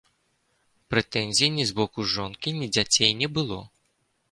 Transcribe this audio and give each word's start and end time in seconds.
Прэтэнзій 0.93 1.49
ні 1.59 1.67
з 1.73 1.77
боку 1.81 2.07
жонкі, 2.15 2.57
ні 2.63 2.73
дзяцей 2.79 3.11
не 3.23 3.31
было. 3.39 3.63